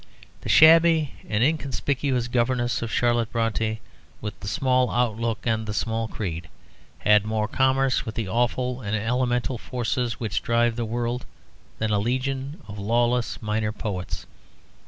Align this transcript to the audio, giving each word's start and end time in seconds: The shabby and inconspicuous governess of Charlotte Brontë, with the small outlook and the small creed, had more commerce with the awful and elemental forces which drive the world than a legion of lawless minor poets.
The 0.41 0.49
shabby 0.49 1.13
and 1.29 1.43
inconspicuous 1.43 2.27
governess 2.27 2.81
of 2.81 2.91
Charlotte 2.91 3.31
Brontë, 3.31 3.77
with 4.19 4.39
the 4.39 4.47
small 4.47 4.89
outlook 4.89 5.37
and 5.45 5.67
the 5.67 5.75
small 5.75 6.07
creed, 6.07 6.49
had 6.97 7.23
more 7.23 7.47
commerce 7.47 8.03
with 8.03 8.15
the 8.15 8.27
awful 8.27 8.81
and 8.81 8.95
elemental 8.95 9.59
forces 9.59 10.13
which 10.19 10.41
drive 10.41 10.75
the 10.75 10.85
world 10.85 11.27
than 11.77 11.91
a 11.91 11.99
legion 11.99 12.63
of 12.67 12.79
lawless 12.79 13.39
minor 13.43 13.71
poets. 13.71 14.25